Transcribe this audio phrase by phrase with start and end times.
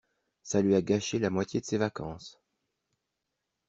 [0.41, 2.41] ça lui a gâché la moitié de ses vacances.